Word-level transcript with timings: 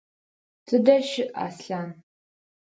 Тыдэ 0.65 0.95
щыӏ 1.09 1.29
Аслъан? 1.45 1.89